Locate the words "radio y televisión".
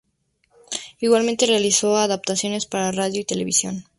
2.91-3.85